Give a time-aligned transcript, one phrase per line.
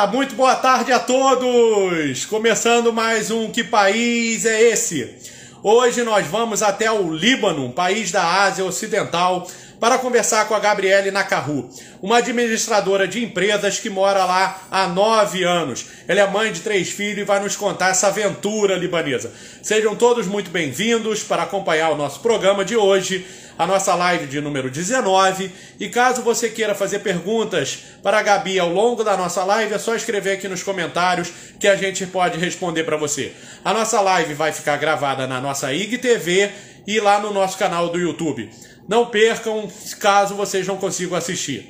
[0.00, 2.24] Olá, muito boa tarde a todos!
[2.24, 5.14] Começando mais um Que País é Esse?
[5.62, 9.46] Hoje nós vamos até o Líbano, um país da Ásia Ocidental,
[9.80, 11.68] para conversar com a Gabriele Nakaru,
[12.02, 15.86] uma administradora de empresas que mora lá há nove anos.
[16.06, 19.32] Ela é mãe de três filhos e vai nos contar essa aventura libanesa.
[19.62, 23.26] Sejam todos muito bem-vindos para acompanhar o nosso programa de hoje,
[23.58, 25.50] a nossa live de número 19.
[25.80, 29.78] E caso você queira fazer perguntas para a Gabi ao longo da nossa live, é
[29.78, 33.32] só escrever aqui nos comentários que a gente pode responder para você.
[33.64, 36.50] A nossa live vai ficar gravada na nossa IGTV
[36.86, 38.50] e lá no nosso canal do YouTube.
[38.90, 41.64] Não percam caso vocês não consigam assistir.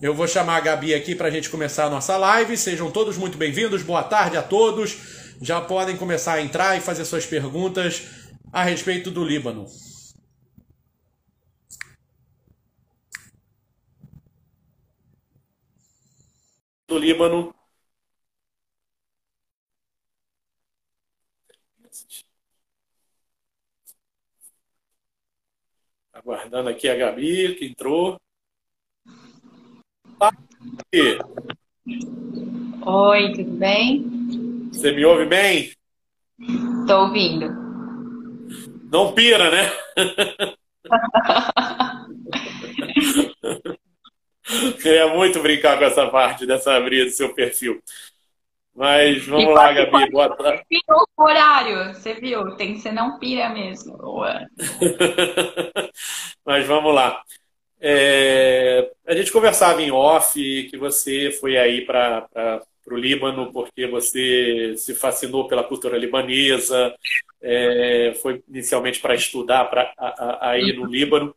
[0.00, 2.56] Eu vou chamar a Gabi aqui para a gente começar a nossa live.
[2.56, 3.82] Sejam todos muito bem-vindos.
[3.82, 4.96] Boa tarde a todos.
[5.42, 8.04] Já podem começar a entrar e fazer suas perguntas
[8.50, 9.66] a respeito do Líbano.
[16.88, 17.53] Do Líbano.
[26.24, 28.16] Aguardando aqui a Gabi, que entrou.
[32.86, 34.70] Oi, tudo bem?
[34.72, 35.70] Você me ouve bem?
[36.86, 37.50] Tô ouvindo.
[38.90, 39.70] Não pira, né?
[44.80, 47.82] Queria muito brincar com essa parte dessa abrir do seu perfil.
[48.74, 50.10] Mas vamos lá, Gabi.
[50.10, 50.64] Boa tarde.
[50.68, 52.56] Virou o horário, você viu?
[52.56, 53.96] Tem que ser não pira mesmo.
[56.44, 57.22] Mas vamos lá.
[57.80, 62.26] É, a gente conversava em off que você foi aí para
[62.90, 66.94] o Líbano porque você se fascinou pela cultura libanesa,
[67.40, 69.92] é, foi inicialmente para estudar pra,
[70.40, 71.34] aí no Líbano.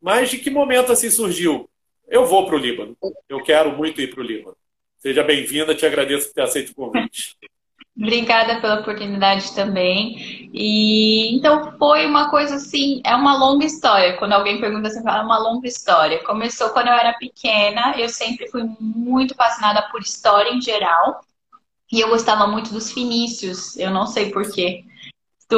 [0.00, 1.68] Mas de que momento assim surgiu?
[2.08, 2.96] Eu vou para o Líbano.
[3.28, 4.56] Eu quero muito ir para o Líbano.
[5.02, 7.36] Seja bem-vinda, te agradeço por ter aceito o convite.
[7.98, 10.48] Obrigada pela oportunidade também.
[10.54, 14.16] E então foi uma coisa assim, é uma longa história.
[14.16, 16.22] Quando alguém pergunta assim, fala é uma longa história.
[16.22, 21.20] Começou quando eu era pequena, eu sempre fui muito fascinada por história em geral.
[21.90, 24.84] E eu gostava muito dos fenícios, eu não sei porquê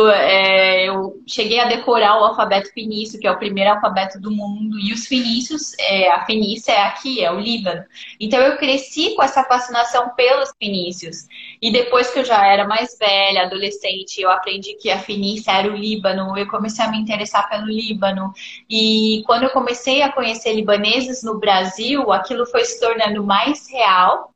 [0.09, 4.79] é, eu cheguei a decorar o alfabeto fenício, que é o primeiro alfabeto do mundo,
[4.79, 7.85] e os fenícios, é, a Fenícia é aqui, é o Líbano.
[8.19, 11.27] Então eu cresci com essa fascinação pelos fenícios.
[11.61, 15.73] E depois que eu já era mais velha, adolescente, eu aprendi que a Fenícia era
[15.73, 18.33] o Líbano, eu comecei a me interessar pelo Líbano.
[18.69, 24.34] E quando eu comecei a conhecer libaneses no Brasil, aquilo foi se tornando mais real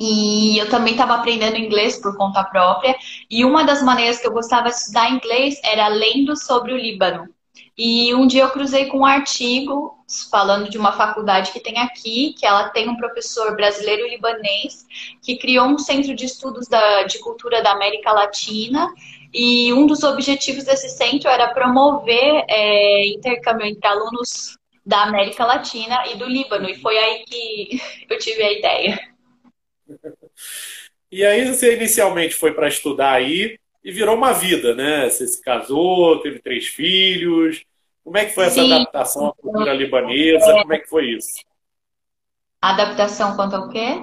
[0.00, 2.96] e eu também estava aprendendo inglês por conta própria.
[3.30, 7.28] E uma das maneiras que eu gostava de estudar inglês era lendo sobre o Líbano.
[7.76, 9.98] E um dia eu cruzei com um artigo
[10.30, 14.86] falando de uma faculdade que tem aqui, que ela tem um professor brasileiro libanês
[15.22, 18.88] que criou um centro de estudos da, de cultura da América Latina.
[19.32, 26.06] E um dos objetivos desse centro era promover é, intercâmbio entre alunos da América Latina
[26.06, 26.70] e do Líbano.
[26.70, 29.09] E foi aí que eu tive a ideia.
[31.10, 35.08] E aí você inicialmente foi para estudar aí e virou uma vida, né?
[35.08, 37.64] Você se casou, teve três filhos.
[38.04, 38.72] Como é que foi essa Sim.
[38.72, 40.52] adaptação à cultura libanesa?
[40.60, 41.44] Como é que foi isso?
[42.60, 44.00] Adaptação quanto ao quê?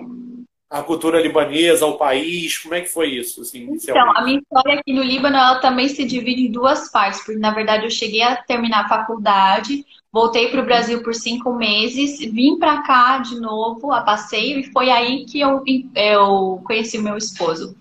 [0.70, 3.42] A cultura libanesa, ao país, como é que foi isso?
[3.42, 7.24] Assim, então, a minha história aqui no Líbano, ela também se divide em duas partes,
[7.24, 11.54] porque na verdade eu cheguei a terminar a faculdade, Voltei para o Brasil por cinco
[11.54, 15.64] meses, vim para cá de novo a passeio e foi aí que eu,
[15.96, 17.76] eu conheci o meu esposo.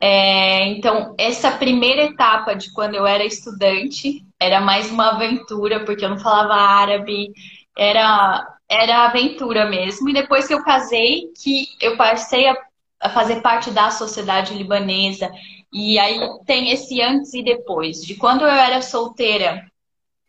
[0.00, 6.04] É, então, essa primeira etapa de quando eu era estudante era mais uma aventura, porque
[6.04, 7.32] eu não falava árabe,
[7.76, 10.08] era, era aventura mesmo.
[10.08, 15.30] E depois que eu casei, que eu passei a, fazer parte da sociedade libanesa.
[15.72, 18.02] E aí tem esse antes e depois.
[18.02, 19.64] De quando eu era solteira,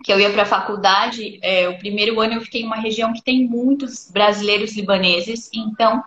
[0.04, 3.14] que eu ia para a faculdade, é, o primeiro ano eu fiquei em uma região
[3.14, 6.04] que tem muitos brasileiros libaneses, então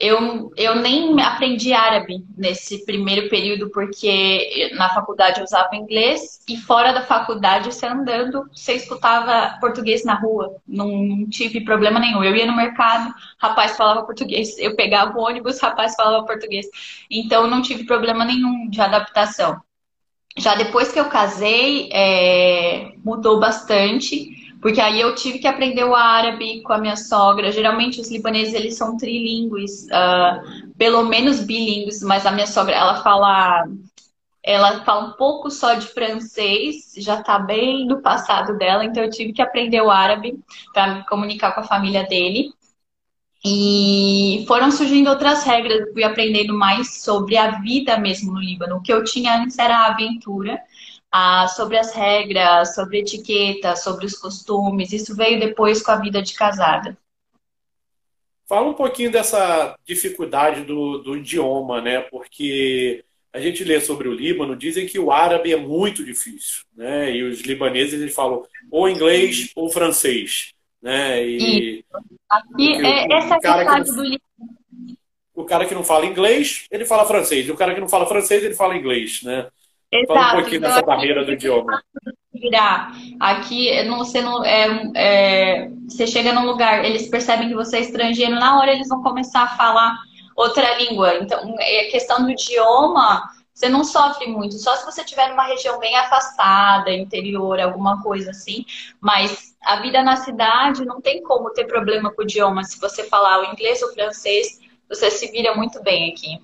[0.00, 6.56] eu, eu nem aprendi árabe nesse primeiro período, porque na faculdade eu usava inglês e
[6.56, 10.56] fora da faculdade, você andando, você escutava português na rua.
[10.66, 12.22] Não, tive problema nenhum.
[12.22, 14.58] Eu ia no mercado, rapaz falava português.
[14.58, 16.66] Eu pegava o ônibus, rapaz falava português.
[17.10, 19.60] Então não tive problema nenhum de adaptação.
[20.38, 25.94] Já depois que eu casei, é, mudou bastante, porque aí eu tive que aprender o
[25.94, 27.52] árabe com a minha sogra.
[27.52, 33.02] Geralmente os libaneses eles são trilingües, uh, pelo menos bilíngues, mas a minha sogra ela
[33.02, 33.66] fala
[34.42, 39.10] ela fala um pouco só de francês, já está bem no passado dela, então eu
[39.10, 40.38] tive que aprender o árabe
[40.72, 42.50] para me comunicar com a família dele.
[43.44, 48.76] E foram surgindo outras regras, fui aprendendo mais sobre a vida mesmo no Líbano.
[48.76, 50.60] O que eu tinha antes era a aventura,
[51.12, 54.92] ah, sobre as regras, sobre etiqueta, sobre os costumes.
[54.92, 56.96] Isso veio depois com a vida de casada.
[58.48, 62.00] Fala um pouquinho dessa dificuldade do, do idioma, né?
[62.00, 67.14] Porque a gente lê sobre o Líbano, dizem que o árabe é muito difícil, né?
[67.14, 71.26] E os libaneses eles falam ou inglês ou francês, né?
[71.26, 71.84] E,
[72.30, 74.20] Aqui, é, essa é a verdade do Líbano.
[75.34, 77.46] O cara que não fala inglês, ele fala francês.
[77.46, 79.48] E o cara que não fala francês, ele fala inglês, né?
[79.92, 80.14] Exato.
[80.14, 81.82] Fala um pouquinho então, dessa barreira do idioma.
[83.18, 87.80] Aqui não, você não é, é, você chega num lugar, eles percebem que você é
[87.80, 89.96] estrangeiro, na hora eles vão começar a falar
[90.36, 91.16] outra língua.
[91.16, 93.22] Então, é questão do idioma,
[93.54, 98.30] você não sofre muito, só se você estiver numa região bem afastada, interior, alguma coisa
[98.30, 98.66] assim.
[99.00, 102.64] Mas a vida na cidade não tem como ter problema com o idioma.
[102.64, 106.38] Se você falar o inglês ou o francês, você se vira muito bem aqui.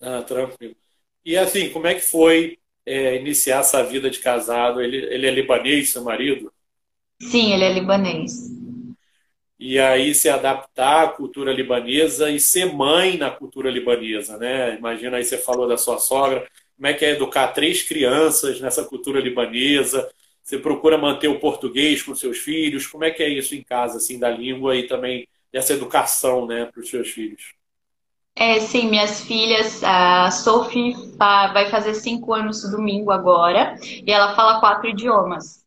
[0.00, 0.74] Ah, tranquilo.
[1.26, 2.56] E assim, como é que foi
[2.86, 4.80] é, iniciar essa vida de casado?
[4.80, 6.52] Ele, ele é libanês, seu marido?
[7.20, 8.48] Sim, ele é libanês.
[9.58, 14.76] E aí se adaptar à cultura libanesa e ser mãe na cultura libanesa, né?
[14.76, 16.46] Imagina aí você falou da sua sogra,
[16.76, 20.08] como é que é educar três crianças nessa cultura libanesa?
[20.44, 22.86] Você procura manter o português com seus filhos?
[22.86, 26.66] Como é que é isso em casa, assim, da língua e também dessa educação, né,
[26.66, 27.55] para os seus filhos?
[28.38, 34.34] É, sim, minhas filhas, a Sophie vai fazer cinco anos no domingo agora, e ela
[34.34, 35.64] fala quatro idiomas.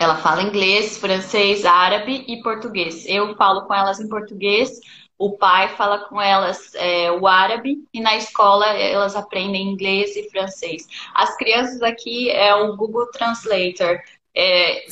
[0.00, 3.06] Ela fala inglês, francês, árabe e português.
[3.06, 4.80] Eu falo com elas em português,
[5.16, 10.28] o pai fala com elas é, o árabe, e na escola elas aprendem inglês e
[10.30, 10.88] francês.
[11.14, 14.00] As crianças aqui é o Google Translator.
[14.36, 14.84] É,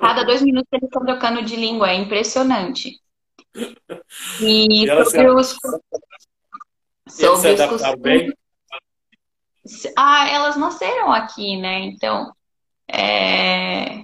[0.00, 2.98] cada dois minutos eles estão trocando de língua, é impressionante.
[4.40, 5.56] E, e sobre os.
[7.08, 8.00] Sobre os costumes.
[8.00, 8.32] Bem?
[9.96, 11.80] Ah, elas nasceram aqui, né?
[11.80, 12.32] Então.
[12.88, 14.02] É...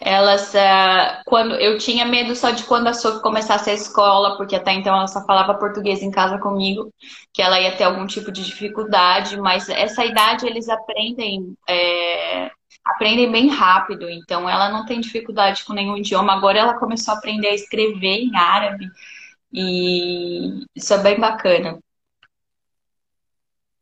[0.00, 4.54] Elas, uh, quando eu tinha medo só de quando a Sophie começasse a escola, porque
[4.54, 6.94] até então ela só falava português em casa comigo,
[7.32, 12.48] que ela ia ter algum tipo de dificuldade, mas essa idade eles aprendem é,
[12.88, 16.32] aprendem bem rápido, então ela não tem dificuldade com nenhum idioma.
[16.32, 18.88] Agora ela começou a aprender a escrever em árabe
[19.52, 21.78] e isso é bem bacana.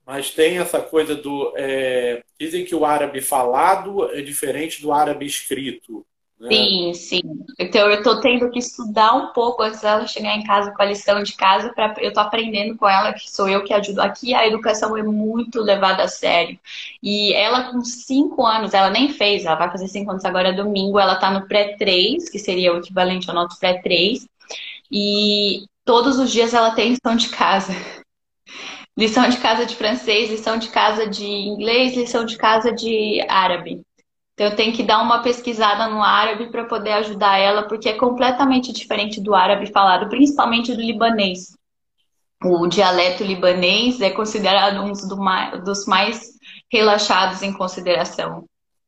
[0.05, 1.53] Mas tem essa coisa do.
[1.57, 6.07] É, dizem que o árabe falado é diferente do árabe escrito.
[6.39, 6.51] Né?
[6.51, 7.23] Sim, sim.
[7.59, 10.87] Então eu estou tendo que estudar um pouco antes dela chegar em casa com a
[10.87, 11.73] lição de casa.
[11.73, 14.01] Pra, eu estou aprendendo com ela, que sou eu que ajudo.
[14.01, 16.59] Aqui a educação é muito levada a sério.
[17.03, 20.99] E ela, com cinco anos, ela nem fez, ela vai fazer cinco anos agora domingo,
[20.99, 24.27] ela está no pré-3, que seria o equivalente ao nosso pré-3.
[24.91, 27.73] E todos os dias ela tem lição de casa.
[28.99, 33.83] Lição de casa de francês, lição de casa de inglês, lição de casa de árabe.
[34.37, 37.95] Então, eu tenho que dar uma pesquisada no árabe para poder ajudar ela, porque é
[37.95, 41.57] completamente diferente do árabe falado, principalmente do libanês.
[42.45, 44.93] O dialeto libanês é considerado um
[45.65, 46.33] dos mais
[46.71, 48.45] relaxados em consideração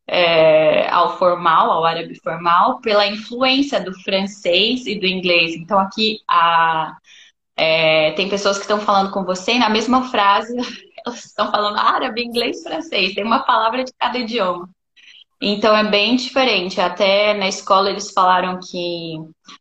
[0.06, 5.54] é, ao formal, ao árabe formal, pela influência do francês e do inglês.
[5.56, 6.94] Então, aqui a,
[7.56, 10.54] é, tem pessoas que estão falando com você e na mesma frase
[11.06, 13.14] elas estão falando árabe, inglês, francês.
[13.14, 14.68] Tem uma palavra de cada idioma.
[15.40, 16.80] Então é bem diferente.
[16.80, 19.16] Até na escola eles falaram que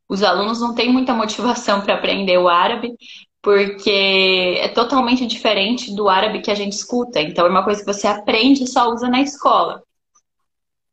[0.09, 2.93] os alunos não têm muita motivação para aprender o árabe,
[3.41, 7.21] porque é totalmente diferente do árabe que a gente escuta.
[7.21, 9.83] Então é uma coisa que você aprende e só usa na escola.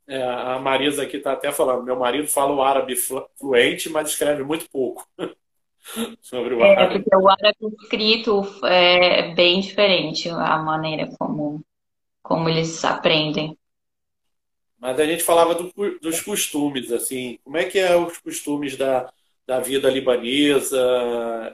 [0.06, 4.42] É, a Marisa aqui está até falando: meu marido fala o árabe fluente, mas escreve
[4.42, 5.06] muito pouco.
[6.20, 6.94] sobre o é, árabe.
[6.94, 11.62] É, porque o árabe escrito é bem diferente a maneira como,
[12.22, 13.56] como eles aprendem.
[14.84, 19.10] Mas a gente falava do, dos costumes, assim, como é que é os costumes da,
[19.46, 20.78] da vida libanesa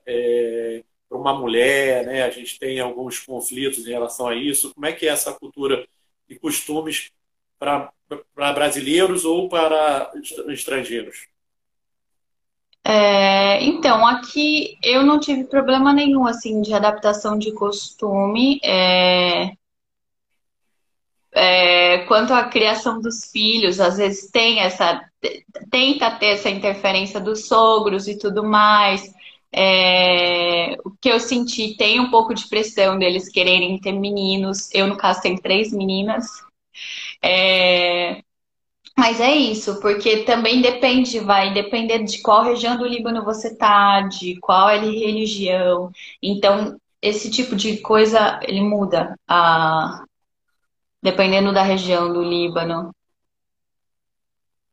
[0.04, 2.24] é, para uma mulher, né?
[2.24, 4.74] A gente tem alguns conflitos em relação a isso.
[4.74, 5.86] Como é que é essa cultura
[6.28, 7.12] e costumes
[7.56, 7.92] para
[8.34, 10.10] brasileiros ou para
[10.48, 11.28] estrangeiros?
[12.84, 18.58] É, então, aqui eu não tive problema nenhum assim de adaptação de costume.
[18.64, 19.52] É,
[21.32, 25.00] é, quanto à criação dos filhos, às vezes tem essa.
[25.70, 29.02] tenta ter essa interferência dos sogros e tudo mais.
[29.52, 34.68] É, o que eu senti tem um pouco de pressão deles quererem ter meninos.
[34.72, 36.26] Eu, no caso, tenho três meninas.
[37.22, 38.22] É,
[38.98, 44.02] Mas é isso, porque também depende, vai depender de qual região do Líbano você tá,
[44.02, 45.90] de qual é a religião.
[46.22, 50.04] Então, esse tipo de coisa, ele muda, a...
[51.02, 52.94] dependendo da região do Líbano.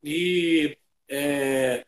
[0.03, 0.77] E,
[1.09, 1.85] é,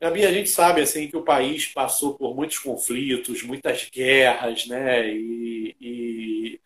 [0.00, 5.08] Gabi, a gente sabe assim que o país passou por muitos conflitos, muitas guerras, né?
[5.12, 6.60] E, e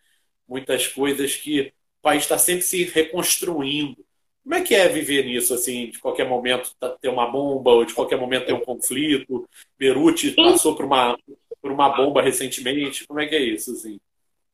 [0.47, 4.05] muitas coisas que o país está sempre se reconstruindo.
[4.43, 7.83] Como é que é viver nisso, assim, de qualquer momento tá, ter uma bomba, ou
[7.85, 9.49] de qualquer momento ter um conflito?
[9.77, 11.17] Beirute passou por uma,
[11.61, 13.07] por uma bomba recentemente.
[13.07, 13.99] Como é que é isso, assim?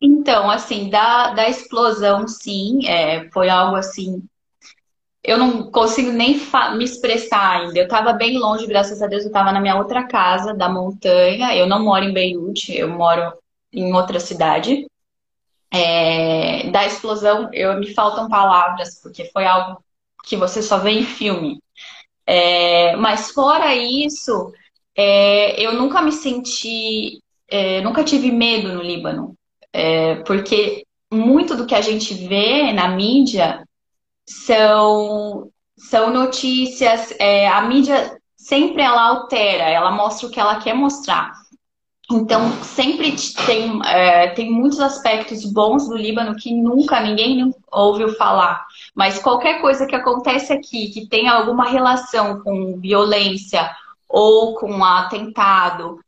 [0.01, 4.24] Então, assim, da, da explosão, sim, é, foi algo assim.
[5.24, 6.39] Eu não consigo nem
[6.75, 7.77] me expressar ainda.
[7.77, 11.55] Eu estava bem longe, graças a Deus, eu estava na minha outra casa da montanha.
[11.55, 13.31] Eu não moro em Beirute, eu moro
[13.72, 14.88] em outra cidade.
[15.72, 19.84] É, da explosão, eu me faltam palavras, porque foi algo
[20.25, 21.62] que você só vê em filme.
[22.25, 24.51] É, mas fora isso,
[24.96, 29.36] é, eu nunca me senti, é, nunca tive medo no Líbano,
[29.74, 33.68] é, porque muito do que a gente vê na mídia
[34.25, 40.74] são, são notícias, é, a mídia sempre ela altera, ela mostra o que ela quer
[40.74, 41.34] mostrar.
[42.12, 48.66] Então, sempre tem, é, tem muitos aspectos bons do Líbano que nunca ninguém ouviu falar.
[48.94, 53.72] Mas qualquer coisa que acontece aqui, que tenha alguma relação com violência
[54.10, 56.00] ou com atentado,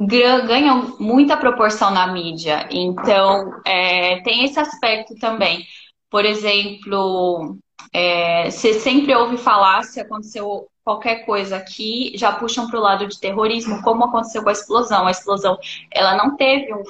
[0.00, 2.66] ganha muita proporção na mídia.
[2.70, 5.66] Então, é, tem esse aspecto também.
[6.08, 7.58] Por exemplo,
[7.92, 13.06] é, você sempre ouve falar se aconteceu qualquer coisa aqui, já puxam para o lado
[13.06, 15.06] de terrorismo, como aconteceu com a explosão.
[15.06, 15.58] A explosão,
[15.90, 16.82] ela não teve um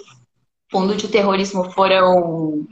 [0.71, 2.67] fundo de terrorismo, foram...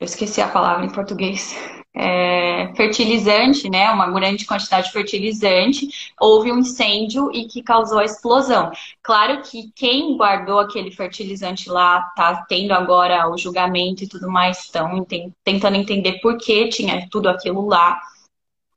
[0.00, 1.56] Eu esqueci a palavra em português.
[1.94, 3.90] É, fertilizante, né?
[3.90, 5.88] Uma grande quantidade de fertilizante.
[6.20, 8.70] Houve um incêndio e que causou a explosão.
[9.02, 14.64] Claro que quem guardou aquele fertilizante lá tá tendo agora o julgamento e tudo mais,
[14.64, 15.04] estão
[15.42, 17.98] tentando entender por que tinha tudo aquilo lá.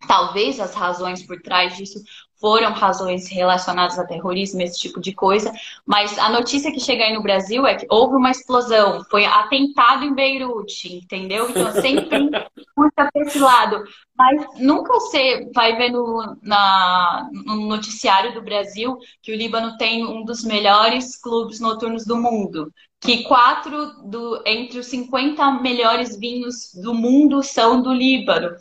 [0.08, 2.04] Talvez as razões por trás disso
[2.42, 5.54] foram razões relacionadas a terrorismo, esse tipo de coisa,
[5.86, 10.04] mas a notícia que chega aí no Brasil é que houve uma explosão, foi atentado
[10.04, 11.50] em Beirute, entendeu?
[11.50, 12.30] Então sempre
[12.76, 13.84] puxa para esse lado.
[14.18, 20.06] Mas nunca você vai ver no, na, no noticiário do Brasil que o Líbano tem
[20.06, 22.72] um dos melhores clubes noturnos do mundo.
[23.00, 28.56] Que quatro do, entre os 50 melhores vinhos do mundo são do Líbano.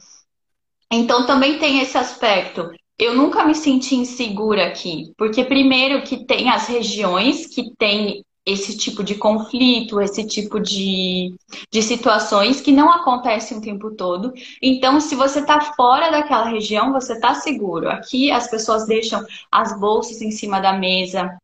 [0.91, 2.71] Então também tem esse aspecto.
[3.01, 8.77] Eu nunca me senti insegura aqui, porque primeiro que tem as regiões que tem esse
[8.77, 11.35] tipo de conflito, esse tipo de,
[11.71, 14.35] de situações que não acontecem o tempo todo.
[14.61, 17.89] Então, se você está fora daquela região, você está seguro.
[17.89, 21.39] Aqui as pessoas deixam as bolsas em cima da mesa,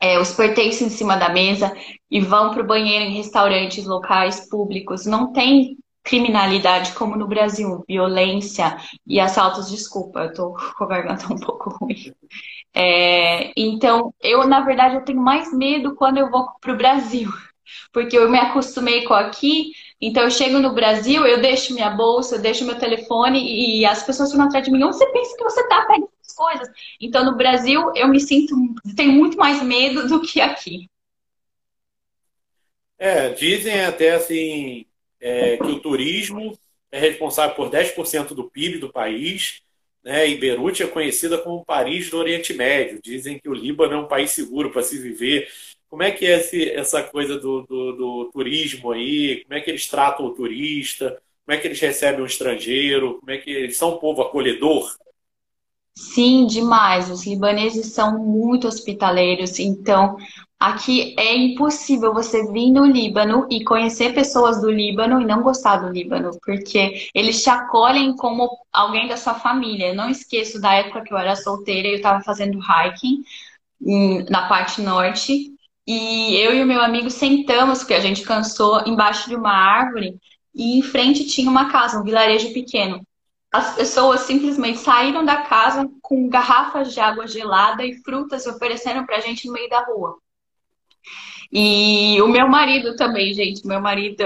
[0.00, 1.72] é, os pertences em cima da mesa
[2.10, 5.06] e vão para o banheiro em restaurantes locais públicos.
[5.06, 8.76] Não tem criminalidade como no Brasil, violência
[9.06, 12.12] e assaltos, desculpa, eu tô com a garganta um pouco ruim.
[12.74, 17.28] É, então, eu, na verdade, eu tenho mais medo quando eu vou pro Brasil,
[17.92, 22.36] porque eu me acostumei com aqui, então eu chego no Brasil, eu deixo minha bolsa,
[22.36, 23.40] eu deixo meu telefone
[23.80, 26.34] e as pessoas ficam atrás de mim, onde você pensa que você tá pegando as
[26.34, 26.68] coisas?
[27.00, 28.54] Então, no Brasil, eu me sinto,
[28.96, 30.88] tenho muito mais medo do que aqui.
[32.98, 34.84] É, dizem até assim,
[35.20, 36.58] é, que o turismo
[36.90, 39.62] é responsável por 10% do PIB do país,
[40.02, 40.28] né?
[40.28, 43.00] e Beirute é conhecida como Paris do Oriente Médio.
[43.02, 45.48] Dizem que o Líbano é um país seguro para se viver.
[45.88, 49.42] Como é que é esse, essa coisa do, do, do, turismo aí?
[49.44, 51.20] Como é que eles tratam o turista?
[51.44, 53.18] Como é que eles recebem o estrangeiro?
[53.18, 54.96] Como é que eles são um povo acolhedor?
[55.94, 57.10] Sim, demais.
[57.10, 60.16] Os libaneses são muito hospitaleiros, então
[60.60, 65.78] Aqui é impossível você vir no Líbano e conhecer pessoas do Líbano e não gostar
[65.78, 69.88] do Líbano, porque eles te acolhem como alguém da sua família.
[69.88, 73.24] Eu não esqueço da época que eu era solteira e eu estava fazendo hiking
[74.28, 75.50] na parte norte.
[75.86, 80.18] E eu e o meu amigo sentamos, porque a gente cansou, embaixo de uma árvore
[80.54, 83.00] e em frente tinha uma casa, um vilarejo pequeno.
[83.50, 89.20] As pessoas simplesmente saíram da casa com garrafas de água gelada e frutas oferecendo pra
[89.20, 90.18] gente no meio da rua.
[91.52, 94.22] E o meu marido também, gente, meu marido,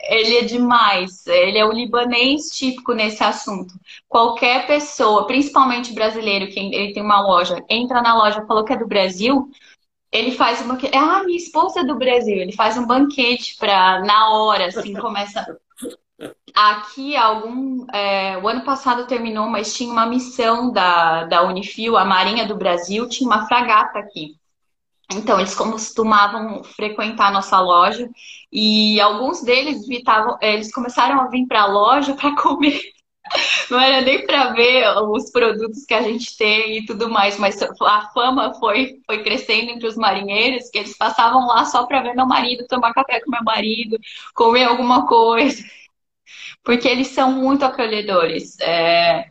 [0.00, 1.26] ele é demais.
[1.26, 3.74] Ele é o libanês típico nesse assunto.
[4.08, 8.78] Qualquer pessoa, principalmente brasileiro, que ele tem uma loja, entra na loja, falou que é
[8.78, 9.50] do Brasil,
[10.10, 10.78] ele faz uma.
[10.94, 12.36] Ah, minha esposa é do Brasil.
[12.36, 15.44] Ele faz um banquete para na hora, assim, começa
[16.54, 22.04] Aqui, algum, é, o ano passado terminou, mas tinha uma missão da, da Unifil, a
[22.04, 24.37] Marinha do Brasil, tinha uma fragata aqui.
[25.10, 28.08] Então, eles costumavam frequentar a nossa loja
[28.52, 32.80] e alguns deles vitavam, eles começaram a vir para a loja para comer.
[33.70, 37.60] Não era nem para ver os produtos que a gente tem e tudo mais, mas
[37.62, 42.14] a fama foi, foi crescendo entre os marinheiros, que eles passavam lá só para ver
[42.14, 43.98] meu marido, tomar café com meu marido,
[44.34, 45.62] comer alguma coisa.
[46.62, 48.58] Porque eles são muito acolhedores.
[48.60, 49.30] É,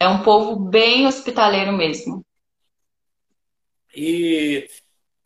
[0.00, 2.24] é um povo bem hospitaleiro mesmo.
[3.94, 4.68] E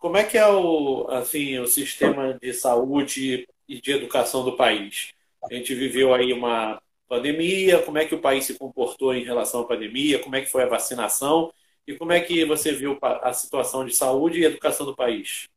[0.03, 5.13] como é que é o, assim, o sistema de saúde e de educação do país?
[5.45, 9.61] A gente viveu aí uma pandemia, como é que o país se comportou em relação
[9.61, 11.53] à pandemia, como é que foi a vacinação?
[11.87, 15.49] E como é que você viu a situação de saúde e educação do país?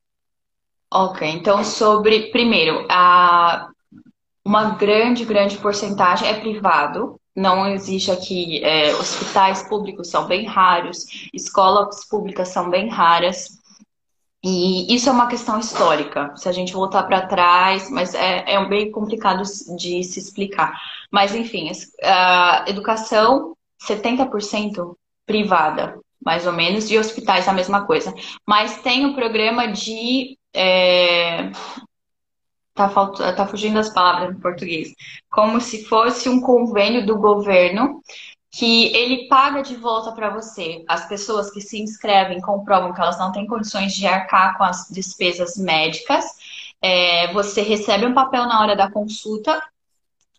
[0.93, 3.67] Ok, então sobre, primeiro, a,
[4.45, 11.29] uma grande, grande porcentagem é privado, não existe aqui, é, hospitais públicos são bem raros,
[11.33, 13.54] escolas públicas são bem raras,
[14.47, 18.63] e isso é uma questão histórica, se a gente voltar para trás, mas é, é
[18.67, 19.41] bem complicado
[19.75, 20.79] de se explicar.
[21.11, 21.71] Mas, enfim,
[22.03, 23.57] a educação,
[23.89, 28.13] 70% privada, mais ou menos, e hospitais a mesma coisa.
[28.45, 30.37] Mas tem o programa de.
[30.53, 31.49] É...
[32.75, 33.17] Tá, falt...
[33.17, 34.93] tá fugindo as palavras em português.
[35.31, 37.99] Como se fosse um convênio do governo
[38.57, 40.85] que ele paga de volta para você.
[40.87, 44.87] As pessoas que se inscrevem comprovam que elas não têm condições de arcar com as
[44.89, 46.23] despesas médicas.
[46.81, 49.61] É, você recebe um papel na hora da consulta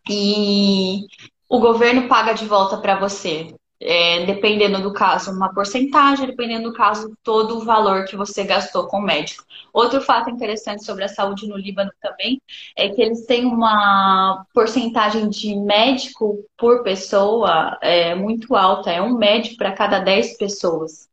[0.09, 1.07] e
[1.47, 3.55] o governo paga de volta para você.
[3.79, 8.87] É, dependendo do caso, uma porcentagem, dependendo do caso, todo o valor que você gastou
[8.87, 9.45] com o médico.
[9.71, 12.41] Outro fato interessante sobre a saúde no Líbano também
[12.75, 19.19] é que eles têm uma porcentagem de médico por pessoa é, muito alta, é um
[19.19, 21.07] médico para cada 10 pessoas.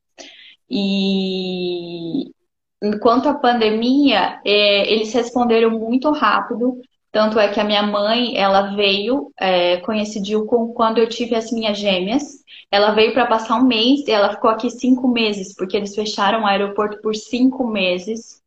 [0.70, 2.32] E
[2.82, 6.82] enquanto a pandemia, é, eles responderam muito rápido
[7.14, 11.52] tanto é que a minha mãe, ela veio, é, coincidiu com quando eu tive as
[11.52, 12.44] minhas gêmeas.
[12.72, 16.42] Ela veio para passar um mês e ela ficou aqui cinco meses, porque eles fecharam
[16.42, 18.42] o aeroporto por cinco meses.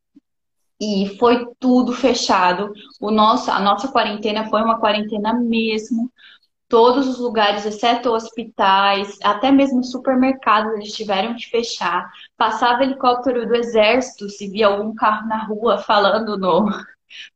[0.80, 2.72] E foi tudo fechado.
[3.00, 6.10] O nosso, a nossa quarentena foi uma quarentena mesmo.
[6.68, 12.10] Todos os lugares, exceto hospitais, até mesmo supermercados, eles tiveram que fechar.
[12.36, 16.68] Passava helicóptero do exército, se via algum carro na rua falando no,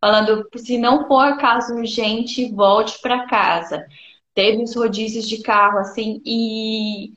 [0.00, 3.86] falando se não for caso urgente, volte para casa.
[4.34, 7.12] Teve os rodízios de carro, assim, e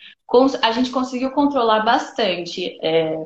[0.62, 2.78] a gente conseguiu controlar bastante.
[2.82, 3.18] É,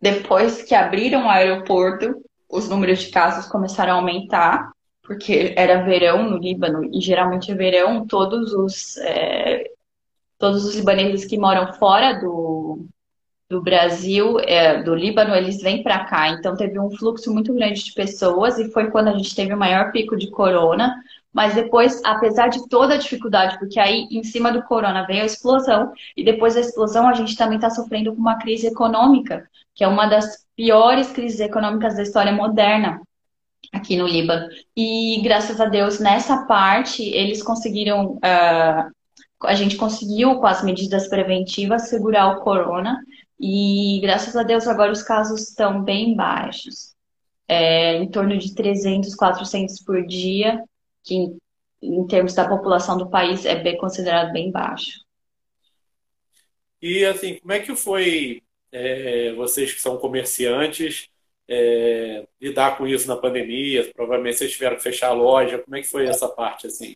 [0.00, 4.70] depois que abriram o aeroporto, os números de casos começaram a aumentar,
[5.02, 9.70] porque era verão no Líbano, e geralmente é verão, todos os, é,
[10.38, 12.86] todos os libaneses que moram fora do,
[13.52, 16.30] do Brasil, é, do Líbano, eles vêm para cá.
[16.30, 19.58] Então teve um fluxo muito grande de pessoas e foi quando a gente teve o
[19.58, 20.94] maior pico de corona.
[21.30, 25.26] Mas depois, apesar de toda a dificuldade, porque aí em cima do corona veio a
[25.26, 29.84] explosão, e depois da explosão a gente também está sofrendo com uma crise econômica, que
[29.84, 33.02] é uma das piores crises econômicas da história moderna
[33.70, 34.48] aqui no Líbano.
[34.74, 38.12] E graças a Deus, nessa parte, eles conseguiram.
[38.12, 38.90] Uh,
[39.44, 42.98] a gente conseguiu, com as medidas preventivas, segurar o corona
[43.42, 46.94] e graças a Deus agora os casos estão bem baixos.
[47.48, 50.62] É, em torno de 300, 400 por dia,
[51.02, 51.38] que em,
[51.82, 55.00] em termos da população do país é bem considerado bem baixo.
[56.80, 61.08] E assim, como é que foi é, vocês que são comerciantes
[61.48, 63.90] é, lidar com isso na pandemia?
[63.92, 65.58] Provavelmente vocês tiveram que fechar a loja.
[65.58, 66.94] Como é que foi essa parte assim?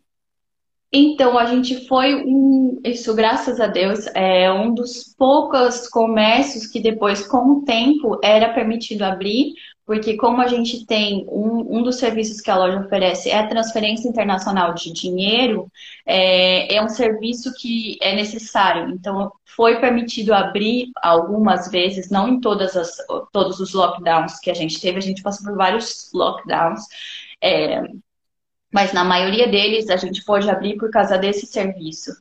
[0.98, 6.80] Então, a gente foi um, isso graças a Deus, é um dos poucos comércios que
[6.80, 9.52] depois, com o tempo, era permitido abrir,
[9.84, 13.46] porque como a gente tem um, um dos serviços que a loja oferece é a
[13.46, 15.70] transferência internacional de dinheiro,
[16.06, 18.90] é, é um serviço que é necessário.
[18.90, 22.96] Então, foi permitido abrir algumas vezes, não em todas as,
[23.32, 26.80] todos os lockdowns que a gente teve, a gente passou por vários lockdowns.
[27.42, 27.82] É,
[28.72, 32.12] mas na maioria deles a gente pode abrir por causa desse serviço.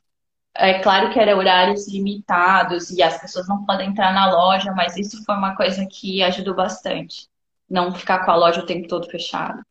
[0.54, 4.96] É claro que eram horários limitados e as pessoas não podem entrar na loja, mas
[4.96, 7.28] isso foi uma coisa que ajudou bastante.
[7.68, 9.62] Não ficar com a loja o tempo todo fechada.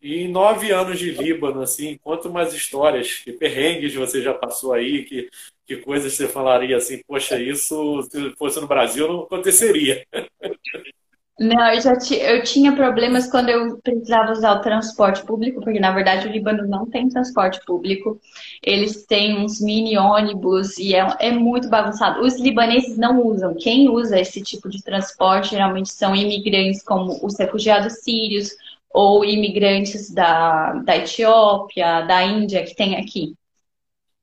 [0.00, 4.72] E em nove anos de Líbano, assim, quanto mais histórias, que perrengues você já passou
[4.72, 5.28] aí, que,
[5.66, 10.06] que coisas você falaria assim, poxa, isso se fosse no Brasil não aconteceria.
[11.40, 15.92] Não, eu já eu tinha problemas quando eu precisava usar o transporte público, porque na
[15.92, 18.20] verdade o Líbano não tem transporte público.
[18.60, 22.22] Eles têm uns mini ônibus e é, é muito bagunçado.
[22.22, 23.54] Os libaneses não usam.
[23.54, 28.50] Quem usa esse tipo de transporte geralmente são imigrantes como os refugiados sírios
[28.90, 33.34] ou imigrantes da, da Etiópia, da Índia, que tem aqui.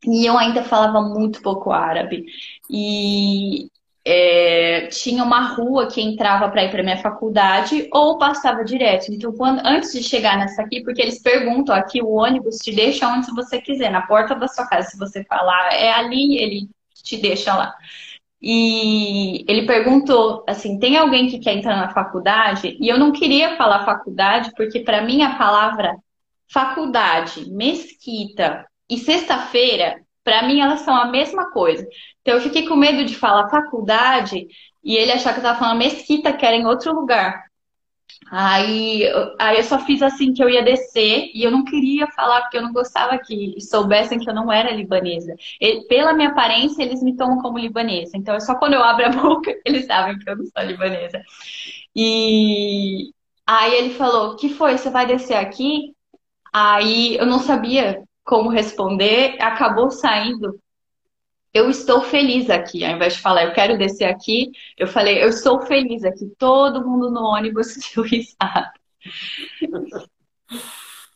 [0.06, 2.26] E eu ainda falava muito pouco árabe.
[2.70, 3.70] E
[4.08, 9.12] é, tinha uma rua que entrava para ir para minha faculdade ou passava direto.
[9.12, 13.08] Então, quando, antes de chegar nessa aqui, porque eles perguntam aqui, o ônibus te deixa
[13.08, 14.90] onde você quiser, na porta da sua casa.
[14.90, 16.70] Se você falar é ali, ele
[17.04, 17.74] te deixa lá.
[18.40, 22.78] E ele perguntou assim: tem alguém que quer entrar na faculdade?
[22.80, 25.96] E eu não queria falar faculdade, porque para mim a palavra
[26.48, 31.88] faculdade, mesquita e sexta-feira, para mim elas são a mesma coisa.
[32.22, 34.48] Então eu fiquei com medo de falar faculdade
[34.84, 37.46] e ele achar que eu estava falando mesquita, que era em outro lugar.
[38.32, 39.04] Aí,
[39.40, 42.58] aí eu só fiz assim que eu ia descer e eu não queria falar porque
[42.58, 45.36] eu não gostava que soubessem que eu não era libanesa.
[45.88, 48.18] Pela minha aparência, eles me tomam como libanesa.
[48.18, 51.22] Então é só quando eu abro a boca eles sabem que eu não sou libanesa.
[51.96, 53.12] E
[53.46, 54.78] aí ele falou: "Que foi?
[54.78, 55.94] Você vai descer aqui?"
[56.54, 60.60] Aí eu não sabia como responder, acabou saindo
[61.56, 62.84] eu estou feliz aqui.
[62.84, 66.30] Ao invés de falar, eu quero descer aqui, eu falei, eu estou feliz aqui.
[66.38, 68.72] Todo mundo no ônibus de estado.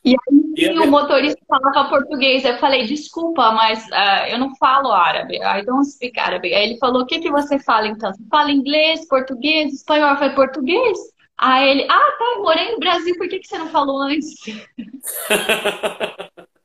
[0.06, 2.46] E aí o motorista falava português.
[2.46, 5.36] Eu falei, desculpa, mas uh, eu não falo árabe.
[5.36, 6.54] I don't speak árabe.
[6.54, 8.14] Aí ele falou, o que, que você fala então?
[8.14, 10.12] Você fala inglês, português, espanhol?
[10.12, 10.98] Eu falei, português?
[11.38, 14.36] Aí ele, ah, tá, eu morei no Brasil, por que, que você não falou antes?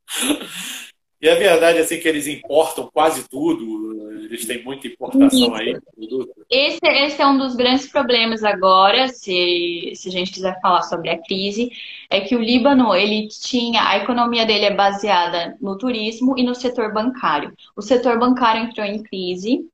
[1.25, 5.75] E é verdade assim que eles importam quase tudo, eles têm muita importação aí.
[6.51, 11.09] Esse, esse é um dos grandes problemas agora, se, se a gente quiser falar sobre
[11.09, 11.71] a crise,
[12.11, 16.55] é que o Líbano, ele tinha, a economia dele é baseada no turismo e no
[16.55, 17.55] setor bancário.
[17.75, 19.67] O setor bancário entrou em crise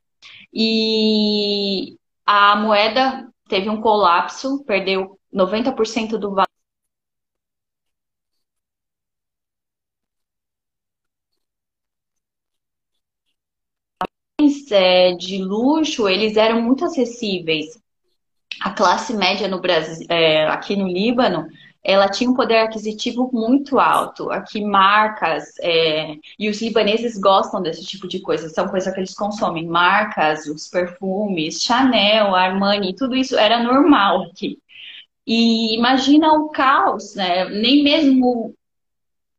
[0.55, 6.50] e a moeda teve um colapso, perdeu 90% do valor
[14.71, 17.79] é, de luxo, eles eram muito acessíveis.
[18.61, 21.47] A classe média no Brasil, é, aqui no Líbano,
[21.83, 24.31] ela tinha um poder aquisitivo muito alto.
[24.31, 29.15] Aqui marcas, é, e os libaneses gostam desse tipo de coisa, são coisas que eles
[29.15, 29.67] consomem.
[29.67, 34.59] Marcas, os perfumes, Chanel, Armani, tudo isso era normal aqui.
[35.27, 37.49] E imagina o caos, né?
[37.49, 38.55] Nem mesmo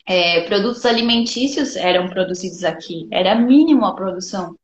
[0.06, 4.56] é, produtos alimentícios eram produzidos aqui, era mínimo a produção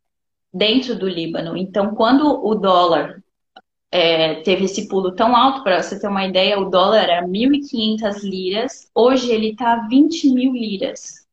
[0.53, 1.55] dentro do Líbano.
[1.55, 3.21] Então, quando o dólar
[3.91, 8.23] é, teve esse pulo tão alto, para você ter uma ideia, o dólar era 1.500
[8.23, 11.25] liras, hoje ele está 20 mil liras.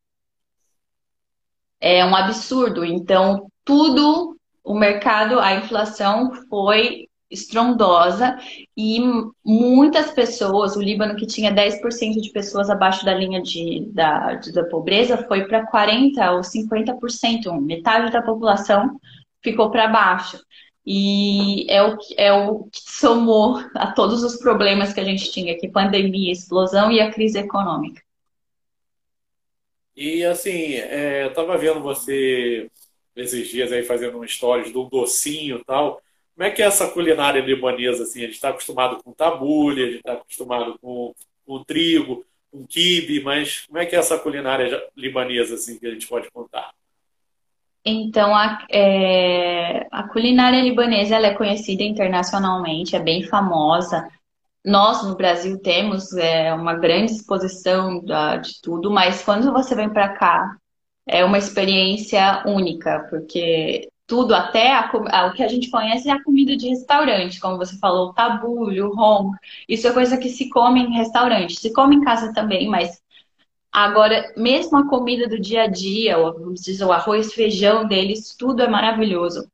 [1.80, 2.84] É um absurdo.
[2.84, 8.38] Então, tudo, o mercado, a inflação foi estrondosa
[8.76, 8.98] e
[9.44, 14.52] muitas pessoas, o Líbano que tinha 10% de pessoas abaixo da linha de, da, de,
[14.52, 18.98] da pobreza foi para 40% ou 50%, metade da população
[19.42, 20.38] ficou para baixo.
[20.86, 25.54] E é o, é o que somou a todos os problemas que a gente tinha
[25.54, 28.02] aqui, pandemia, explosão e a crise econômica.
[29.96, 32.68] E assim, é, eu estava vendo você
[33.14, 36.00] esses dias aí fazendo um stories do docinho e tal.
[36.34, 38.02] Como é que é essa culinária libanesa?
[38.02, 38.20] Assim?
[38.20, 41.14] A gente está acostumado com tabule, a gente está acostumado com,
[41.46, 45.90] com trigo, com quibe, mas como é que é essa culinária libanesa assim, que a
[45.90, 46.72] gente pode contar?
[47.84, 54.08] Então, a, é, a culinária libanesa é conhecida internacionalmente, é bem famosa.
[54.64, 59.90] Nós, no Brasil, temos é, uma grande exposição da, de tudo, mas quando você vem
[59.90, 60.56] para cá,
[61.06, 66.12] é uma experiência única, porque tudo, até a, a, o que a gente conhece é
[66.12, 69.36] a comida de restaurante, como você falou, o tabule, o home.
[69.68, 71.58] Isso é coisa que se come em restaurante.
[71.58, 73.00] Se come em casa também, mas
[73.72, 78.62] agora, mesmo a comida do dia a dia, vamos dizer, o arroz, feijão deles, tudo
[78.62, 79.48] é maravilhoso.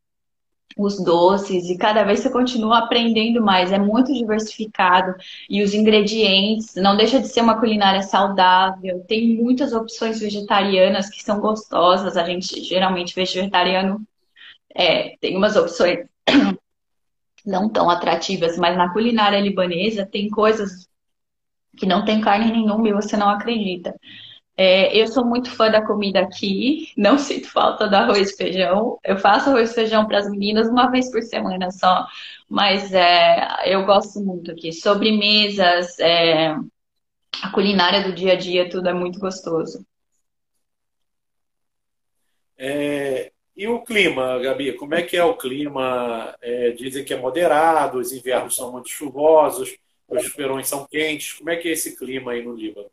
[0.76, 5.14] Os doces, e cada vez você continua aprendendo mais, é muito diversificado.
[5.48, 11.22] E os ingredientes, não deixa de ser uma culinária saudável, tem muitas opções vegetarianas que
[11.22, 12.16] são gostosas.
[12.16, 14.06] A gente geralmente vegetariano
[14.74, 16.06] é, tem umas opções
[17.44, 20.88] não tão atrativas, mas na culinária libanesa tem coisas
[21.76, 23.94] que não tem carne nenhuma e você não acredita.
[24.56, 28.98] É, eu sou muito fã da comida aqui, não sinto falta do arroz e feijão.
[29.04, 32.06] Eu faço arroz e feijão para as meninas uma vez por semana só,
[32.48, 34.72] mas é, eu gosto muito aqui.
[34.72, 36.50] Sobremesas, é,
[37.42, 39.84] a culinária do dia a dia, tudo é muito gostoso.
[42.58, 44.72] É, e o clima, Gabi?
[44.72, 46.34] Como é que é o clima?
[46.40, 49.76] É, dizem que é moderado, os invernos são muito chuvosos,
[50.08, 51.34] os verões são quentes.
[51.34, 52.90] Como é que é esse clima aí no Líbano?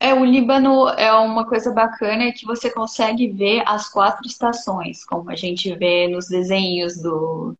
[0.00, 5.30] É, o Líbano é uma coisa bacana que você consegue ver as quatro estações, como
[5.30, 7.54] a gente vê nos desenhos do,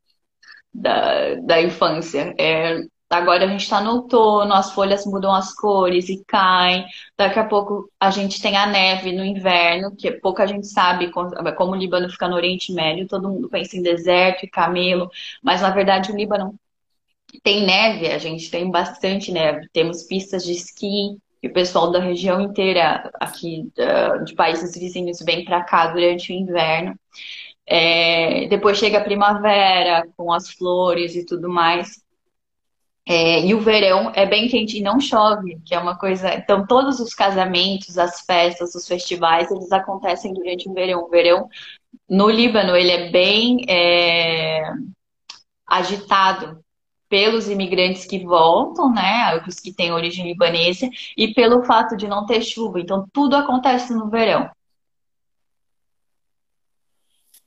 [0.72, 2.35] da, da infância.
[2.38, 6.84] É, agora a gente está no outono, as folhas mudam as cores e caem.
[7.16, 11.72] Daqui a pouco a gente tem a neve no inverno, que pouca gente sabe como,
[11.72, 13.08] o Líbano fica no Oriente Médio.
[13.08, 15.10] Todo mundo pensa em deserto e camelo,
[15.42, 16.54] mas na verdade o Líbano
[17.42, 19.68] tem neve, a gente tem bastante neve.
[19.72, 23.70] Temos pistas de esqui, e o pessoal da região inteira aqui
[24.24, 26.98] de países vizinhos vem para cá durante o inverno.
[27.66, 32.05] É, depois chega a primavera com as flores e tudo mais.
[33.08, 36.34] É, e o verão é bem quente e não chove, que é uma coisa.
[36.34, 41.04] Então, todos os casamentos, as festas, os festivais, eles acontecem durante o verão.
[41.04, 41.48] O verão
[42.08, 44.60] no Líbano ele é bem é,
[45.66, 46.60] agitado
[47.08, 52.26] pelos imigrantes que voltam, né, os que têm origem libanesa, e pelo fato de não
[52.26, 52.80] ter chuva.
[52.80, 54.50] Então, tudo acontece no verão.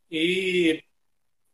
[0.09, 0.81] E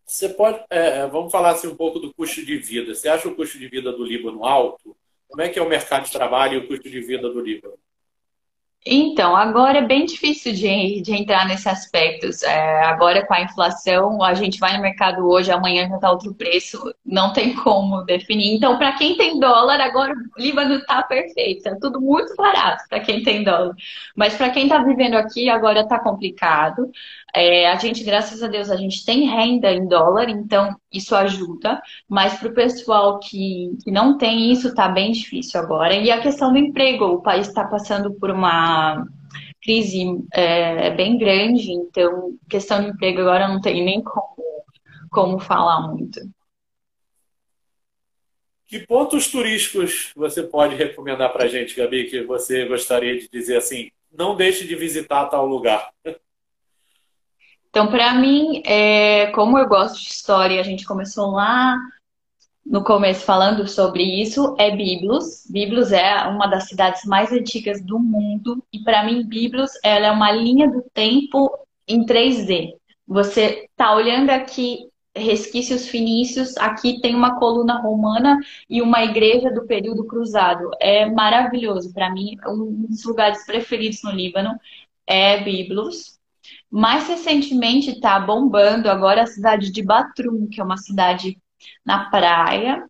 [0.05, 2.93] você pode, é, é, vamos falar assim um pouco do custo de vida.
[2.93, 4.95] Você acha o custo de vida do Líbano alto?
[5.27, 7.77] Como é que é o mercado de trabalho e o custo de vida do Líbano?
[8.87, 12.27] Então, agora é bem difícil de, de entrar nesse aspecto.
[12.45, 16.35] É, agora, com a inflação, a gente vai no mercado hoje, amanhã já está outro
[16.35, 18.53] preço, não tem como definir.
[18.55, 22.99] Então, para quem tem dólar, agora o Líbano está perfeito, está tudo muito barato para
[22.99, 23.73] quem tem dólar.
[24.15, 26.91] Mas para quem está vivendo aqui, agora está complicado.
[27.35, 31.81] É, a gente, graças a Deus, a gente tem renda em dólar, então isso ajuda,
[32.07, 35.93] mas para o pessoal que, que não tem isso, está bem difícil agora.
[35.95, 38.74] E a questão do emprego, o país está passando por uma
[39.61, 44.63] crise é, bem grande, então questão de emprego agora não tem nem como,
[45.11, 46.19] como falar muito.
[48.67, 53.57] Que pontos turísticos você pode recomendar para a gente, Gabi, que você gostaria de dizer
[53.57, 55.91] assim, não deixe de visitar tal lugar?
[57.69, 61.77] Então, para mim, é, como eu gosto de história, a gente começou lá
[62.65, 65.45] no começo falando sobre isso, é Biblos.
[65.49, 70.11] Biblos é uma das cidades mais antigas do mundo e para mim Biblos ela é
[70.11, 71.51] uma linha do tempo
[71.87, 72.73] em 3D.
[73.07, 79.65] Você tá olhando aqui resquícios fenícios, aqui tem uma coluna romana e uma igreja do
[79.67, 80.71] período cruzado.
[80.81, 84.59] É maravilhoso para mim, um dos lugares preferidos no Líbano
[85.05, 86.15] é Biblos.
[86.69, 91.37] Mais recentemente está bombando agora a cidade de Batrum, que é uma cidade
[91.85, 92.85] na praia.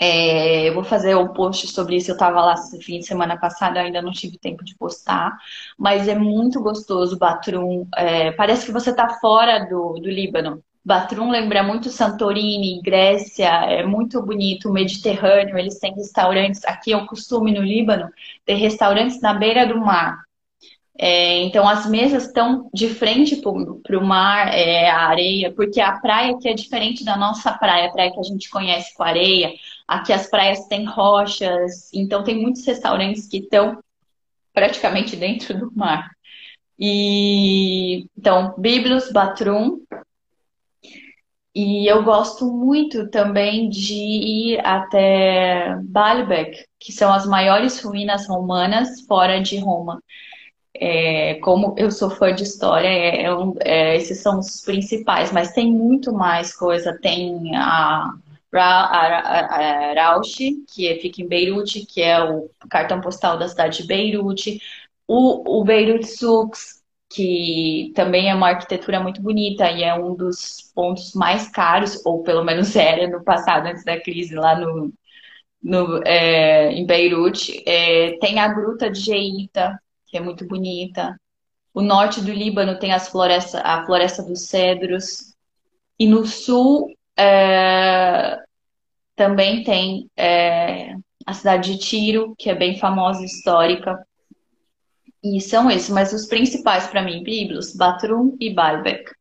[0.00, 2.10] É, eu vou fazer um post sobre isso.
[2.10, 5.36] Eu estava lá fim de semana passada, ainda não tive tempo de postar,
[5.78, 7.86] mas é muito gostoso Batrum.
[7.96, 10.62] É, parece que você está fora do, do Líbano.
[10.82, 17.06] Batrum lembra muito Santorini, Grécia, é muito bonito, Mediterrâneo, eles têm restaurantes, aqui é o
[17.06, 18.08] costume no Líbano,
[18.46, 20.24] ter restaurantes na beira do mar.
[21.02, 25.98] É, então as mesas estão de frente para o mar, é, a areia, porque a
[25.98, 29.54] praia aqui é diferente da nossa praia, a praia que a gente conhece com areia.
[29.88, 33.82] Aqui as praias têm rochas, então tem muitos restaurantes que estão
[34.52, 36.10] praticamente dentro do mar.
[36.78, 39.78] E então, Biblos, Batrum.
[41.54, 49.00] E eu gosto muito também de ir até Baalbek, que são as maiores ruínas romanas
[49.06, 50.02] fora de Roma.
[50.82, 53.28] É, como eu sou fã de história, é, é,
[53.64, 56.98] é, esses são os principais, mas tem muito mais coisa.
[57.02, 58.14] Tem a,
[58.52, 60.20] a, a
[60.74, 64.58] que fica em Beirute, que é o cartão postal da cidade de Beirute.
[65.06, 70.72] O, o Beirut Souks, que também é uma arquitetura muito bonita e é um dos
[70.74, 74.92] pontos mais caros, ou pelo menos era no passado, antes da crise, lá no,
[75.62, 77.62] no é, em Beirute.
[77.68, 79.78] É, tem a Gruta de Geita,
[80.10, 81.18] que é muito bonita.
[81.72, 85.34] O norte do Líbano tem as floresta, a floresta dos cedros.
[85.98, 88.38] E no sul é,
[89.14, 90.94] também tem é,
[91.24, 94.04] a cidade de Tiro, que é bem famosa, histórica.
[95.22, 99.12] E são esses, mas os principais para mim, Biblos, Batrum e Baalbek,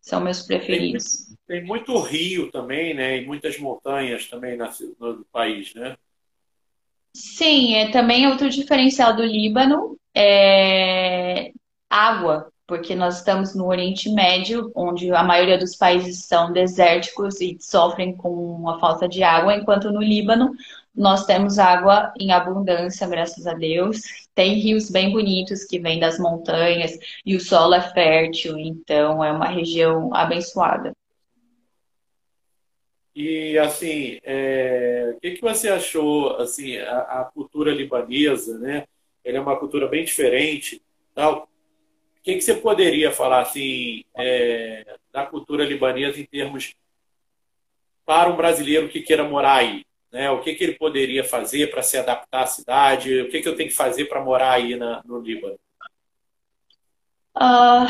[0.00, 1.28] são meus preferidos.
[1.46, 3.18] Tem, tem, muito rio também, né?
[3.18, 4.66] E muitas montanhas também no,
[5.00, 5.96] no país, né?
[7.14, 11.52] Sim, é também outro diferencial do Líbano é
[11.90, 17.56] água, porque nós estamos no Oriente Médio, onde a maioria dos países são desérticos e
[17.60, 20.52] sofrem com a falta de água, enquanto no Líbano
[20.94, 24.00] nós temos água em abundância, graças a Deus.
[24.34, 29.30] Tem rios bem bonitos que vêm das montanhas e o solo é fértil, então é
[29.30, 30.92] uma região abençoada.
[33.14, 35.12] E assim, é...
[35.16, 38.84] o que, que você achou assim a, a, cultura libanesa, né?
[39.26, 40.80] Ela é uma cultura bem diferente,
[41.12, 41.48] tal.
[42.18, 44.96] O que, que você poderia falar assim é...
[45.12, 46.74] da cultura libanesa em termos
[48.04, 49.84] para um brasileiro que queira morar aí?
[50.12, 50.30] Né?
[50.30, 53.20] O que, que ele poderia fazer para se adaptar à cidade?
[53.20, 55.58] O que, que eu tenho que fazer para morar aí na, no Líbano?
[57.36, 57.84] Uh,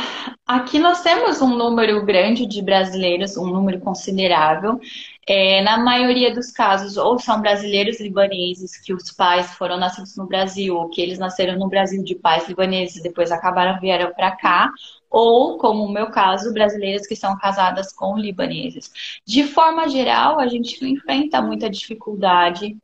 [0.44, 4.80] aqui nós temos um número grande de brasileiros, um número considerável.
[5.28, 10.24] É, na maioria dos casos, ou são brasileiros libaneses que os pais foram nascidos no
[10.24, 14.36] Brasil, ou que eles nasceram no Brasil de pais libaneses e depois acabaram vieram para
[14.36, 14.70] cá,
[15.10, 18.92] ou, como o meu caso, brasileiras que são casadas com libaneses.
[19.26, 22.76] De forma geral, a gente enfrenta muita dificuldade.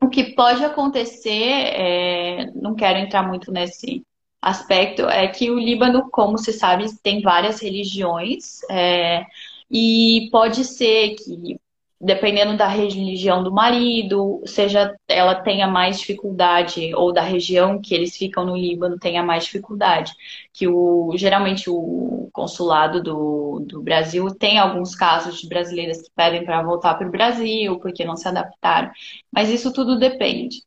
[0.00, 4.04] O que pode acontecer, é, não quero entrar muito nesse
[4.42, 9.24] aspecto é que o Líbano, como se sabe, tem várias religiões é,
[9.70, 11.60] e pode ser que
[12.00, 18.16] dependendo da religião do marido, seja ela tenha mais dificuldade, ou da região que eles
[18.16, 20.12] ficam no Líbano tenha mais dificuldade.
[20.52, 26.44] Que o, geralmente o consulado do, do Brasil tem alguns casos de brasileiras que pedem
[26.44, 28.90] para voltar para o Brasil porque não se adaptaram.
[29.30, 30.62] Mas isso tudo depende.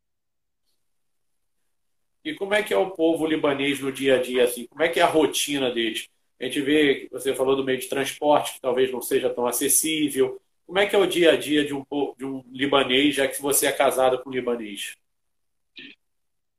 [2.24, 4.68] E como é que é o povo libanês no dia a dia, assim?
[4.68, 6.08] Como é que é a rotina deles?
[6.44, 10.42] A gente vê, você falou do meio de transporte, que talvez não seja tão acessível.
[10.68, 11.86] Como é que é o dia a dia de um,
[12.18, 14.94] de um libanês, já que você é casado com um libanês?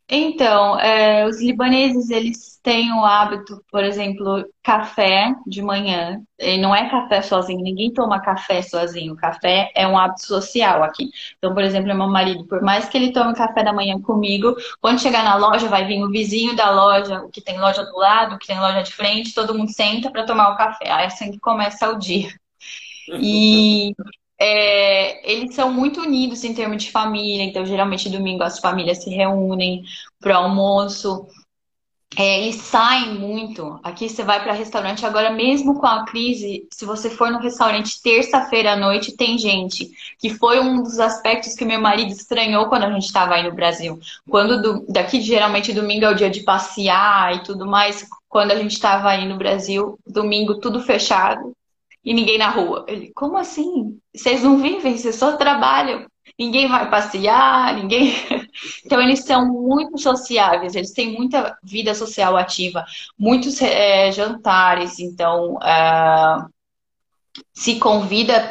[0.08, 6.20] Então, é, os libaneses, eles têm o hábito, por exemplo, café de manhã.
[6.38, 9.16] E não é café sozinho, ninguém toma café sozinho.
[9.16, 11.08] Café é um hábito social aqui.
[11.38, 15.00] Então, por exemplo, meu marido, por mais que ele tome café da manhã comigo, quando
[15.00, 18.34] chegar na loja, vai vir o vizinho da loja, o que tem loja do lado,
[18.34, 20.90] o que tem loja de frente, todo mundo senta para tomar o café.
[20.90, 22.28] Aí é assim que começa o dia.
[23.08, 23.94] E
[24.46, 29.09] é, eles são muito unidos em termos de família, então geralmente domingo as famílias se
[29.09, 29.83] reúnem
[30.20, 31.26] para almoço.
[32.14, 33.80] É, eles saem muito.
[33.83, 38.02] Aqui você vai para restaurante agora, mesmo com a crise, se você for no restaurante
[38.02, 39.90] terça-feira à noite, tem gente.
[40.18, 43.54] Que foi um dos aspectos que meu marido estranhou quando a gente estava aí no
[43.54, 43.98] Brasil.
[44.28, 48.07] Quando do, daqui geralmente domingo é o dia de passear e tudo mais.
[48.28, 51.54] Quando a gente estava aí no Brasil, domingo tudo fechado
[52.04, 52.84] e ninguém na rua.
[52.86, 53.98] Ele, como assim?
[54.14, 56.06] Vocês não vivem, vocês só trabalham.
[56.38, 58.12] Ninguém vai passear, ninguém.
[58.86, 62.84] Então, eles são muito sociáveis, eles têm muita vida social ativa,
[63.18, 65.00] muitos é, jantares.
[65.00, 66.48] Então, uh,
[67.52, 68.48] se convida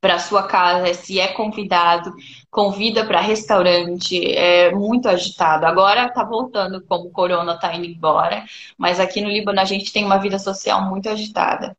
[0.00, 2.12] para sua casa, se é convidado,
[2.50, 5.64] convida para restaurante, é muito agitado.
[5.64, 8.44] Agora está voltando, como o corona está indo embora,
[8.76, 11.74] mas aqui no Líbano a gente tem uma vida social muito agitada.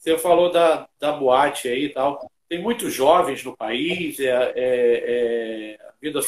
[0.00, 2.30] Você falou da, da boate aí e tal.
[2.48, 6.20] Tem muitos jovens no país, é, é, é a vida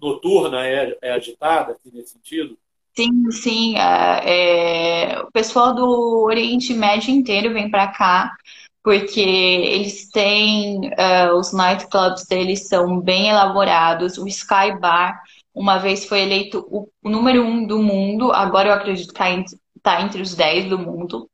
[0.00, 2.56] noturna é, é agitada assim, nesse sentido?
[2.96, 3.74] Sim, sim.
[3.76, 8.34] É, é, o pessoal do Oriente Médio inteiro vem para cá
[8.82, 14.16] porque eles têm uh, os nightclubs deles são bem elaborados.
[14.16, 15.20] O Sky Bar
[15.56, 20.02] uma vez foi eleito o, número um do mundo, agora eu acredito que está tá
[20.02, 21.28] entre os dez do mundo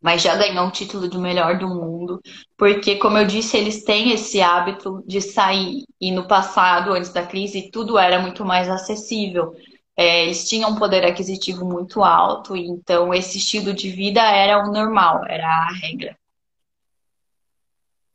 [0.00, 2.20] mas já ganhou o título de melhor do mundo,
[2.56, 7.26] porque, como eu disse, eles têm esse hábito de sair, e no passado, antes da
[7.26, 9.54] crise, tudo era muito mais acessível.
[9.96, 14.70] É, eles tinham um poder aquisitivo muito alto, então esse estilo de vida era o
[14.70, 16.16] normal, era a regra.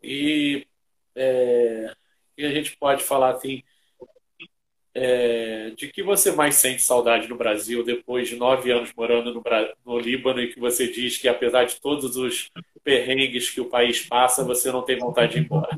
[0.04, 0.65] E,
[1.15, 1.94] é,
[2.38, 3.63] e a gente pode falar assim,
[4.93, 9.43] é, de que você mais sente saudade no Brasil depois de nove anos morando no,
[9.86, 12.49] no, Líbano e que você diz que apesar de todos os
[12.84, 15.69] perrengues que o país passa, você não tem vontade de ir embora?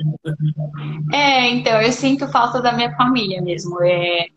[1.13, 3.81] É, então, eu sinto falta da minha família mesmo.
[3.83, 4.27] É,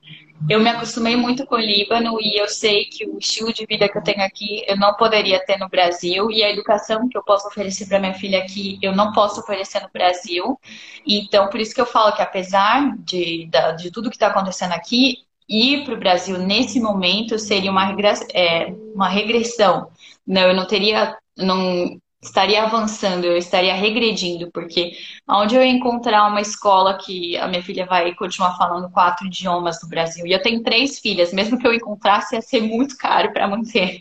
[0.48, 3.88] eu me acostumei muito com o Líbano e eu sei que o estilo de vida
[3.88, 7.22] que eu tenho aqui eu não poderia ter no Brasil e a educação que eu
[7.22, 10.58] posso oferecer para minha filha aqui eu não posso oferecer no Brasil.
[11.06, 15.26] Então, por isso que eu falo que apesar de, de tudo que está acontecendo aqui,
[15.48, 19.88] ir para o Brasil nesse momento seria uma, regress, é, uma regressão.
[20.26, 21.16] Não, eu não teria.
[21.36, 24.92] Não, estaria avançando, eu estaria regredindo, porque
[25.28, 29.88] onde eu encontrar uma escola que a minha filha vai continuar falando quatro idiomas no
[29.88, 30.26] Brasil?
[30.26, 34.00] E eu tenho três filhas, mesmo que eu encontrasse, ia ser muito caro para manter.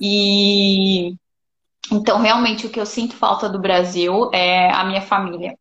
[0.00, 1.14] E
[1.92, 5.56] então, realmente, o que eu sinto falta do Brasil é a minha família.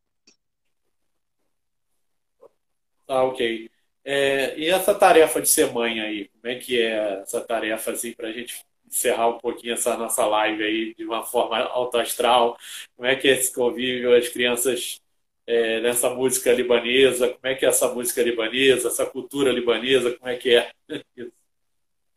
[3.08, 3.70] Ah, ok.
[4.06, 8.14] É, e essa tarefa de ser mãe aí, como é que é essa tarefa assim,
[8.14, 12.58] para a gente encerrar um pouquinho essa nossa live aí de uma forma alto astral?
[12.96, 15.02] Como é que é esse convívio, as crianças
[15.48, 17.30] é, nessa música libanesa?
[17.30, 20.12] Como é que é essa música libanesa, essa cultura libanesa?
[20.12, 20.72] Como é que é?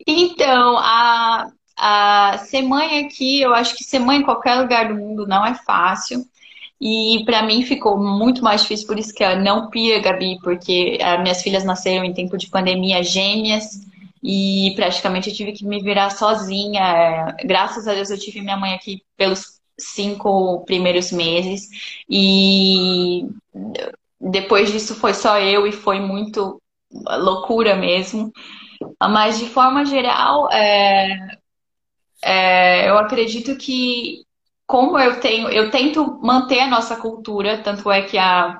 [0.07, 4.95] Então, a, a ser mãe aqui, eu acho que ser mãe em qualquer lugar do
[4.95, 6.25] mundo não é fácil.
[6.79, 10.99] E para mim ficou muito mais difícil, por isso que eu não pia, Gabi, porque
[11.01, 13.81] as minhas filhas nasceram em tempo de pandemia gêmeas
[14.27, 16.81] e praticamente eu tive que me virar sozinha.
[17.39, 21.69] É, graças a Deus eu tive minha mãe aqui pelos cinco primeiros meses
[22.11, 23.25] e
[24.21, 26.61] depois disso foi só eu e foi muito
[26.91, 28.33] loucura mesmo.
[29.01, 31.39] Mas de forma geral, é,
[32.25, 34.25] é, eu acredito que
[34.67, 38.59] como eu tenho, eu tento manter a nossa cultura, tanto é que a,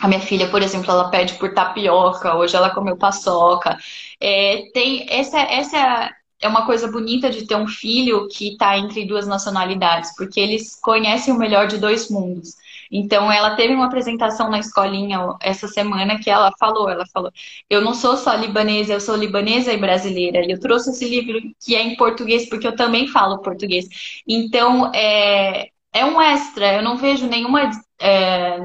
[0.00, 3.76] a minha filha, por exemplo, ela pede por tapioca, hoje ela comeu paçoca.
[4.20, 9.04] É, tem essa, essa é uma coisa bonita de ter um filho que está entre
[9.06, 12.56] duas nacionalidades, porque eles conhecem o melhor de dois mundos.
[12.90, 17.30] Então, ela teve uma apresentação na escolinha essa semana que ela falou, ela falou,
[17.70, 20.44] eu não sou só libanesa, eu sou libanesa e brasileira.
[20.44, 23.86] E eu trouxe esse livro que é em português, porque eu também falo português.
[24.26, 27.70] Então, é, é um extra, eu não vejo nenhuma
[28.00, 28.58] é,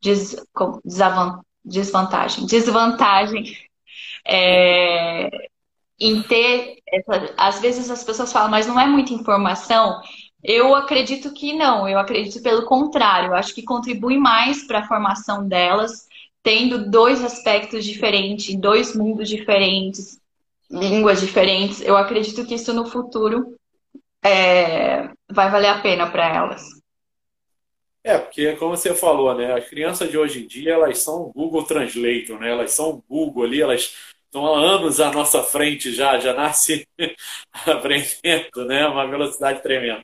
[0.00, 0.36] des,
[1.64, 3.56] desvantagem, desvantagem
[4.26, 5.30] é,
[5.98, 10.00] em ter, essa, às vezes as pessoas falam, mas não é muita informação.
[10.42, 14.86] Eu acredito que não, eu acredito pelo contrário, eu acho que contribui mais para a
[14.86, 16.08] formação delas,
[16.42, 20.18] tendo dois aspectos diferentes, dois mundos diferentes,
[20.70, 21.82] línguas diferentes.
[21.82, 23.54] Eu acredito que isso no futuro
[24.22, 26.79] é, vai valer a pena para elas.
[28.02, 31.64] É, porque como você falou, né, as crianças de hoje em dia, elas são Google
[31.64, 32.50] Translator, né?
[32.50, 33.94] Elas são Google ali, elas
[34.24, 36.88] estão há anos à nossa frente já, já nasce
[37.52, 38.86] aprendendo, né?
[38.86, 40.02] Uma velocidade tremenda.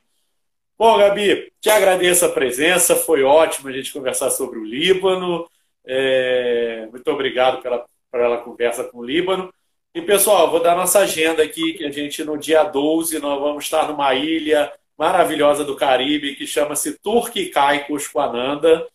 [0.79, 5.49] Bom, Gabi, te agradeço a presença, foi ótimo a gente conversar sobre o Líbano.
[5.87, 9.51] É, muito obrigado pela, pela conversa com o Líbano.
[9.95, 13.65] E, pessoal, vou dar nossa agenda aqui, que a gente, no dia 12, nós vamos
[13.65, 18.87] estar numa ilha maravilhosa do Caribe, que chama-se Turque Caicos com Ananda.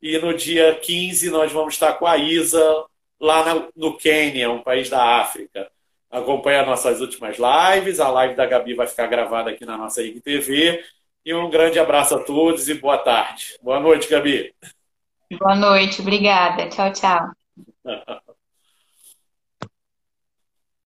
[0.00, 2.84] E no dia 15, nós vamos estar com a Isa,
[3.20, 5.68] lá no Quênia, um país da África.
[6.10, 8.00] Acompanhe as nossas últimas lives.
[8.00, 10.82] A live da Gabi vai ficar gravada aqui na nossa IGTV.
[11.24, 13.58] E um grande abraço a todos e boa tarde.
[13.60, 14.54] Boa noite, Gabi.
[15.38, 16.68] Boa noite, obrigada.
[16.68, 17.30] Tchau, tchau.